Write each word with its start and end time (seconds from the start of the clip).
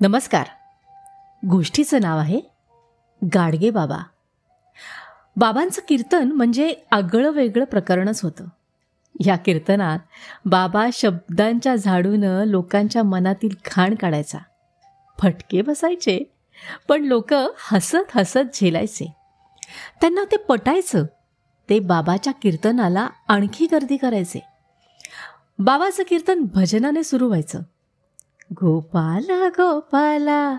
नमस्कार. 0.00 0.46
गोष्टीचं 1.46 2.00
नाव 2.00 2.18
आहे 2.18 2.40
गाडगे 3.34 3.70
बाबा. 3.70 3.98
बाबांचं 5.36 5.80
कीर्तन 5.88 6.32
म्हणजे 6.32 6.74
आगळं 6.90 7.30
वेगळं 7.30 7.64
प्रकरणच 7.64 8.22
होतं. 8.22 8.44
या 9.26 9.36
कीर्तनात 9.36 9.98
बाबा 10.44 10.86
शब्दांच्या 10.92 11.76
झाडूनं 11.76 12.44
लोकांच्या 12.44 13.02
मनातील 13.02 13.48
घाण 13.66 13.94
काढायचा. 13.94 14.38
फटके 15.18 15.62
बसायचे 15.62 16.32
पण 16.88 17.04
लोक 17.04 17.34
हसत 17.72 18.16
हसत 18.16 18.54
झेलायचे. 18.54 19.14
त्यांना 20.00 20.24
ते 20.24 20.36
पटायचं 20.36 21.04
ते 21.68 21.78
बाबाच्या 21.78 22.32
कीर्तनाला 22.32 23.08
आणखी 23.28 23.66
गर्दी 23.66 23.96
करायचे. 23.96 24.40
बाबाचं 25.58 26.02
कीर्तन 26.02 26.44
भजनाने 26.54 27.04
सुरू 27.04 27.26
व्हायचं. 27.26 27.60
गोपाला 28.52 29.48
गोपाला 29.48 30.54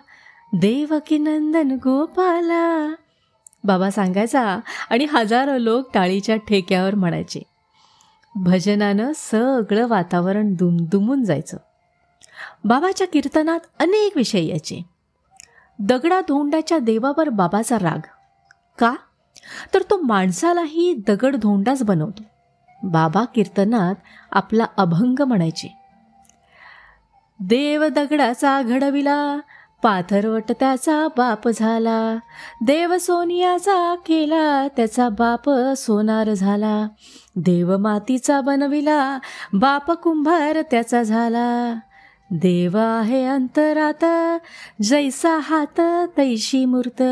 देवकीनंदन 0.54 1.72
गोपाला 1.72 2.94
बाबा 3.64 3.90
सांगायचा 3.90 4.60
आणि 4.90 5.06
हजारो 5.06 5.58
लोक 5.58 5.94
टाळीच्या 5.94 6.36
ठेक्यावर 6.36 6.96
म्हणायचे. 6.96 7.40
भजनानं 8.36 9.12
सगळं 9.16 9.88
वातावरण 9.88 10.54
दुमदुमून 10.54 11.24
जायचं. 11.24 11.58
बाबाच्या 12.64 13.08
कीर्तनात 13.08 13.60
अनेक 13.80 14.18
विषय 14.18 14.44
यायचे. 14.44 14.86
दगडा 15.80 16.22
धोंडाच्या 16.22 16.80
देवावर 16.80 17.30
बाबाचा 17.30 17.78
राग. 17.80 18.00
का? 18.80 18.96
तर 19.74 19.82
तो 19.82 20.02
माणसालाही 20.02 20.94
दगड 21.08 21.36
धोंडाच 21.36 21.84
बनवतो. 21.84 22.24
बाबा 22.84 23.26
कीर्तनात 23.26 23.96
आपला 24.32 24.66
अभंग 24.78 25.22
म्हणायचे. 25.22 25.79
देव 27.40 27.88
दगडाचा 27.88 28.62
घडविला 28.62 29.40
पाथरवट 29.84 30.44
त्याचा 30.52 31.08
बाप 31.18 31.50
झाला 31.50 32.18
देव 32.62 32.98
सोनियाचा 32.98 33.96
केला 33.96 34.68
त्याचा 34.68 35.10
बाप 35.10 35.50
सोनार 35.78 36.34
झाला 36.34 36.88
देव 37.36 37.78
मातीचा 37.78 38.42
बनविला 38.42 39.20
बाप 39.54 39.92
कुंभार 39.92 40.62
त्याचा 40.72 41.04
झाला. 41.04 41.76
देव 42.32 42.78
आहे 42.78 43.26
अंतरात 43.26 44.06
जैसा 44.82 45.38
हात 45.38 45.82
तैशी 46.18 46.66
मूर्त. 46.66 47.04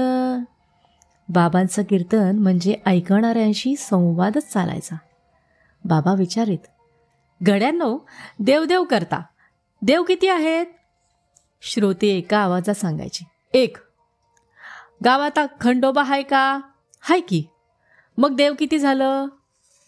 बाबांचं 1.30 1.84
कीर्तन 1.84 2.40
म्हणजे 2.40 2.76
ऐकणाऱ्यांशी 2.86 3.76
संवादच 3.76 4.54
चालायचा. 4.54 4.96
बाबा 5.86 6.14
विचारित 6.14 6.60
गड्यांनो 7.48 7.98
देवदेव 8.40 8.84
करता. 8.84 9.22
देव 9.82 10.04
किती 10.04 10.28
आहेत? 10.28 10.66
श्रोते 11.62 12.08
एका 12.08 12.38
आवाजात 12.38 12.76
सांगायचे. 12.76 13.28
एक. 13.54 13.78
गावात 15.06 15.40
खंडोबा 15.62 16.02
आहे 16.02 16.24
का? 16.24 16.60
हाय 17.02 17.20
की. 17.20 17.46
मग 18.18 18.36
देव 18.36 18.54
किती 18.60 18.80
झालं? 18.80 19.28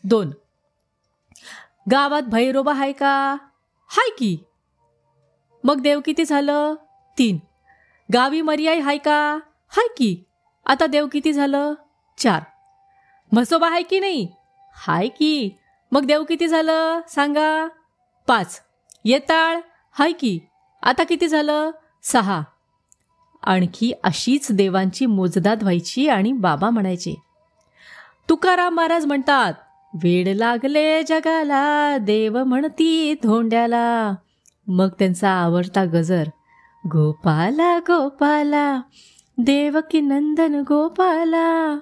दोन. 0.03 0.31
गावात 1.91 2.21
भैरोबा 2.21 2.71
आहे 2.71 2.91
का? 2.91 3.37
हाय 3.87 4.09
की. 4.17 4.37
मग 5.63 5.81
देव 5.81 5.99
किती 5.99 6.25
झालं? 6.25 6.73
तीन. 7.17 7.37
गावी 8.13 8.41
मर्याई 8.41 8.79
हाय 8.79 8.97
का? 8.97 9.39
हाय 9.69 9.87
की. 9.97 10.23
आता 10.65 10.85
देव 10.85 11.07
किती 11.07 11.33
झालं? 11.33 11.73
चार. 12.17 12.41
म्हसोबा 13.31 13.69
आहे 13.69 13.83
की 13.83 13.99
नाही? 13.99 14.27
हाय 14.73 15.07
की. 15.07 15.49
मग 15.91 16.05
देव 16.05 16.23
किती 16.23 16.47
झालं? 16.47 16.99
सांगा. 17.07 17.67
पाच. 18.27 18.61
येताळ 19.05 19.59
हाय 19.99 20.11
की. 20.11 20.39
आता 20.83 21.03
किती 21.03 21.27
झालं? 21.27 21.71
सहा. 22.03 22.41
आणखी 23.43 23.93
अशीच 24.03 24.51
देवांची 24.51 25.05
मोजदाद 25.05 25.61
व्हायची 25.61 26.07
आणि 26.07 26.31
बाबा 26.31 26.69
म्हणायचे 26.69 27.21
तुकाराम 28.29 28.75
महाराज 28.75 29.05
म्हणतात 29.05 29.53
वेड 29.93 30.27
लागले 30.27 31.03
जगाला 31.03 31.97
देव 31.97 32.43
म्हणती 32.43 33.13
धोंड्याला. 33.23 34.15
मग 34.67 34.89
त्यांचा 34.99 35.29
आवडता 35.29 35.85
गजर 35.85 36.23
गोपाला 36.85 37.79
गोपाला 37.79 38.81
देवकी 39.37 40.01
नंदन 40.01 40.63
गोपाला. 40.67 41.79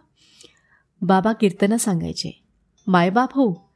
बाबा 1.02 1.34
कीर्तन 1.34 1.76
सांगायचे 1.76 2.44
मायबाप 2.88 3.30
हो 3.34 3.67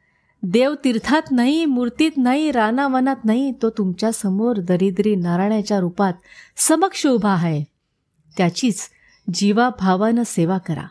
देव 0.43 0.75
तीर्थात 0.83 1.21
नाही 1.31 1.65
मूर्तीत 1.65 2.11
नाही 2.17 2.51
रानावनात 2.51 3.15
नाही 3.25 3.51
तो 3.61 3.69
तुमच्यासमोर 3.69 4.57
दरिद्री 4.59 5.15
नारायणाच्या 5.15 5.79
रूपात 5.79 6.13
समक्ष 6.57 7.07
उभा 7.07 7.33
आहे. 7.33 7.63
त्याचीच 8.37 8.89
जीवाभावानं 9.33 10.23
सेवा 10.25 10.57
करा. 10.57 10.87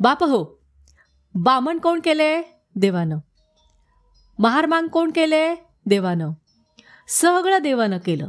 बाप 0.00 0.24
हो 0.24 0.60
बामण 1.34 1.78
कोण 1.78 2.00
केले 2.04 2.42
देवानं? 2.76 3.18
महारमांग 4.38 4.88
कोण 4.88 5.10
केले 5.10 5.54
देवानं? 5.86 6.30
सगळं 7.08 7.58
देवानं 7.58 7.98
केलं. 7.98 8.28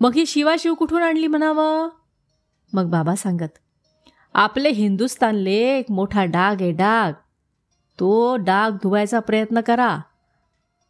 मग 0.00 0.14
ही 0.14 0.26
शिवाशिव 0.26 0.74
कुठून 0.74 1.02
आणली 1.02 1.26
म्हणावं? 1.26 1.88
मग 2.72 2.90
बाबा 2.90 3.14
सांगत 3.14 3.58
आपले 4.34 4.68
हिंदुस्तानले 4.68 5.78
एक 5.78 5.90
मोठा 5.90 6.24
डाग 6.24 6.62
आहे 6.62 6.72
डाग. 6.72 7.12
तो 8.00 8.36
डाग 8.36 8.76
धुवायचा 8.82 9.20
प्रयत्न 9.20 9.60
करा. 9.60 9.98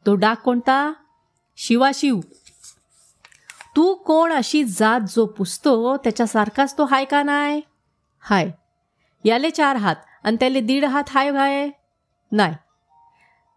तो 0.06 0.15
डाग 0.15 0.37
कोणता? 0.37 0.93
शिवाशिव 1.56 2.21
तू 3.76 3.94
कोण 3.94 4.32
अशी 4.32 4.65
जात 4.65 5.00
जो 5.09 5.26
पुसतो 5.26 5.97
त्याच्यासारखाच 5.97 6.78
तो 6.78 6.84
हाय 6.84 7.04
का 7.04 7.22
नाही 7.22 7.60
हाय. 8.21 8.50
याले 9.25 9.50
चार 9.50 9.76
हात 9.76 9.97
आणि 10.25 10.37
त्याले 10.41 10.60
दीड 10.60 10.84
हात 10.84 11.04
हाय 11.09 11.31
हाय 11.31 11.69
नाही 12.32 12.54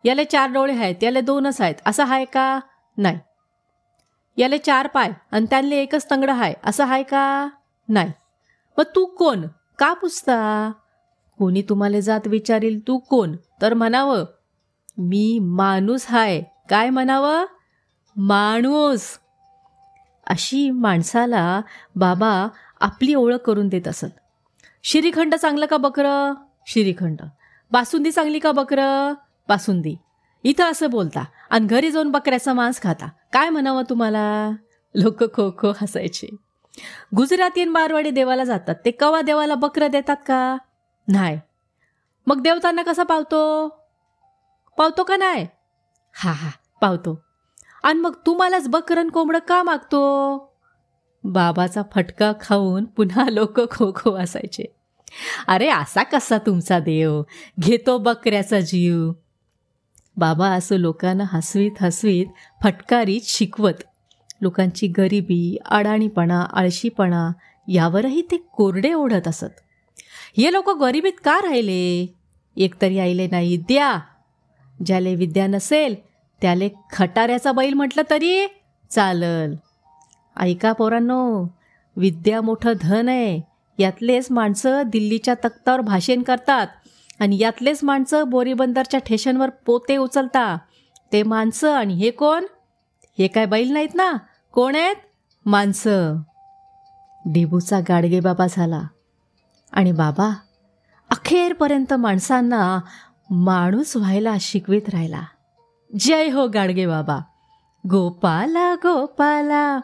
याले 0.04 0.26
चार 0.26 0.50
डोळे 0.50 0.74
आहेत 0.74 1.04
याले 1.04 1.22
दोनच 1.22 1.62
आहेत 1.62 1.76
असं 1.86 2.04
हाय 2.04 2.26
का? 2.26 2.60
नाही 2.98 3.20
याले 4.38 4.58
चार 4.58 4.88
पाय 4.88 5.12
आणि 5.32 5.46
त्यांना 5.50 5.76
एकच 5.76 6.10
तंगडं 6.12 6.34
हाय 6.34 6.54
असं 6.64 6.84
हाय 6.84 7.04
का? 7.04 7.50
नाही 7.90 8.12
मग 8.78 8.84
तू 8.96 9.06
कोण? 9.06 9.46
का 9.80 9.94
पुसता? 9.94 10.72
कोणी 11.44 11.62
तुम्हाला 11.62 12.00
जात 12.00 12.20
विचारील? 12.26 12.88
तू 12.88 12.98
कोण? 12.98 13.36
तर 13.62 13.74
म्हणावं 13.74 14.26
मी 14.98 15.40
माणूस 15.42 16.06
हाय. 16.10 16.42
काय 16.70 16.90
म्हणावं? 16.90 17.46
माणूस. 18.16 19.02
अशी 20.28 20.70
माणसाला 20.70 21.62
बाबा 21.96 22.48
आपली 22.82 23.14
ओळख 23.14 23.38
करून 23.38 23.68
देत 23.68 23.88
असत. 23.88 24.06
श्रीखंड 24.84 25.36
चांगलं 25.36 25.66
का 25.66 25.78
बकरं? 25.78 26.34
श्रीखंड. 26.68 27.18
बासुंदी 27.72 28.12
चांगली 28.12 28.40
का 28.40 28.52
बकरं? 28.52 29.14
बासुंदी. 29.48 29.96
इथं 30.44 30.64
असं 30.64 30.90
बोलता 30.90 31.24
आणि 31.50 31.68
घरी 31.68 31.92
जाऊन 31.92 32.12
बकऱ्याचा 32.12 32.54
मांस 32.54 32.82
खाता. 32.82 33.10
काय 33.34 33.50
म्हणावं 33.50 33.84
तुम्हाला? 33.90 34.52
लोक 34.96 35.24
खो 35.24 35.52
खो 35.58 35.72
हसायचे. 35.82 36.36
गुजरातीन 37.16 37.70
मारवाडी 37.70 38.10
देवाला 38.10 38.44
जातात. 38.44 38.76
ते 38.86 38.92
कवा 38.92 39.22
देवाला 39.22 39.56
बकरं 39.56 39.88
देतात 39.88 40.18
का? 40.28 40.58
नाही. 41.08 41.40
मग 42.28 42.42
देवतांना 42.42 42.84
कसा 42.84 43.04
पावतो? 43.04 43.68
पावतो 44.78 45.04
का 45.04 45.18
नाही? 45.18 45.48
हा 46.14 46.32
हा 46.32 46.50
पावतो. 46.82 47.22
आणि 47.84 48.00
मग 48.00 48.16
तुम्हालाच 48.26 48.68
बकरन 48.68 49.10
कोंबडं 49.10 49.40
का 49.40 49.64
मागतो? 49.64 50.38
बाबाचा 51.24 51.82
फटका 51.92 52.34
खाऊन 52.42 52.86
पुन्हा 52.86 53.30
लोक 53.30 53.72
खो 53.72 53.92
खो 53.96 54.12
असायचे. 54.12 54.76
अरे 55.48 55.70
असा 55.70 56.04
कसा 56.04 56.38
तुमचा 56.38 56.80
देव? 56.80 57.24
घेतो 57.60 57.98
बकऱ्याचा 57.98 58.60
जीव. 58.60 59.12
बाबा 60.18 60.50
असं 60.50 60.76
लोकांना 60.76 61.24
हसवीत 61.28 61.72
हसवीत 61.82 62.26
फटकारीत 62.64 63.22
शिकवत. 63.24 63.84
लोकांची 64.42 64.88
गरिबी 64.88 65.58
अडाणीपणा 65.66 66.42
आळशीपणा 66.42 67.32
यावरही 67.68 68.22
ते 68.22 68.38
कोरडे 68.38 68.94
ओढत 68.94 69.28
असत. 69.28 69.62
हे 70.38 70.54
लोक 70.54 70.70
गरिबीत 70.70 71.14
का 71.26 71.38
राहिले? 71.38 72.16
एकतरी 72.58 73.00
आईले 73.00 73.28
नाही 73.28 73.58
द्या. 73.58 74.00
ज्याले 74.86 75.16
विद्या 75.16 75.48
नसेल 75.48 75.96
त्याले 76.42 76.70
खटाऱ्याचा 76.94 77.52
बैल 77.52 77.74
म्हटलं 77.74 78.02
तरी 78.10 78.48
चालल. 78.92 79.54
ऐका 80.40 80.72
पोरांनो 80.72 81.44
विद्या 81.96 82.42
मोठं 82.42 82.74
धन 82.82 83.10
आहे. 83.10 83.42
यातलेच 83.80 84.28
माणसं 84.32 84.82
दिल्लीच्या 84.86 85.34
तख्तावर 85.34 85.82
भाषण 85.82 86.22
करतात 86.22 86.68
आणि 87.20 87.38
यातलेच 87.40 87.84
माणसं 87.84 88.30
बोरीबंदरच्या 88.30 89.00
ठेशनवर 89.00 89.50
पोते 89.50 89.98
उचलता. 89.98 90.58
ते 91.12 91.24
माणसं 91.24 91.74
आणि 91.74 91.94
हे 91.94 92.12
कोण? 92.12 92.46
हे 93.18 93.28
काय 93.28 93.46
बैल 93.46 93.72
नाहीत 93.72 93.96
ना? 93.96 94.14
कोण 94.54 94.76
आहेत? 94.76 94.96
माणसं. 95.46 96.16
डेबूचा 97.26 97.80
गाडगे 97.80 98.20
बाबा 98.20 98.48
झाला. 98.50 98.82
आणि 99.74 99.92
बाबा 99.92 100.30
अखेरपर्यंत 101.10 101.94
माणसांना 101.94 102.80
माणूस 103.30 103.98
व्हायला 103.98 104.36
शिकवित 104.40 104.82
राहिला. 104.94 105.22
जय 106.00 106.30
हो 106.30 106.48
गाडगे 106.48 106.88
बाबा. 106.88 107.20
गोपाला 107.90 108.76
गोपाला. 108.76 109.80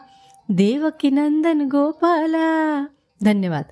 देवकीनंदन 0.48 1.68
गोपाला. 1.70 2.86
धन्यवाद. 3.24 3.64